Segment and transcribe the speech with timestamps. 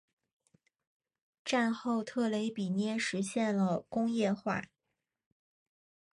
[1.45, 4.65] 战后特雷比涅实现了工业化。